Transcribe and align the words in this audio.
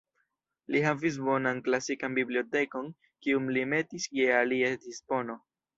Li 0.75 0.79
havis 0.85 1.19
bonan 1.27 1.61
klasikan 1.67 2.17
bibliotekon, 2.21 2.91
kiun 3.27 3.55
li 3.59 3.69
metis 3.77 4.13
je 4.21 4.31
alies 4.43 4.85
dispono. 4.89 5.43